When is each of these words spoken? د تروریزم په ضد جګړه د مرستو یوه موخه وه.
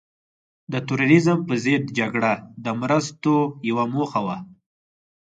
د 0.71 0.73
تروریزم 0.87 1.39
په 1.47 1.53
ضد 1.63 1.83
جګړه 1.99 2.33
د 2.63 2.67
مرستو 2.81 3.35
یوه 3.69 3.85
موخه 3.93 4.19
وه. 4.25 4.37